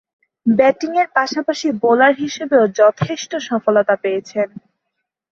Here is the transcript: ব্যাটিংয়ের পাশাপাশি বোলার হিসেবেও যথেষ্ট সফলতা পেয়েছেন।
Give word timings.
ব্যাটিংয়ের 0.45 1.07
পাশাপাশি 1.15 1.67
বোলার 1.81 2.13
হিসেবেও 2.15 2.63
যথেষ্ট 2.79 3.31
সফলতা 3.47 3.95
পেয়েছেন। 4.03 4.47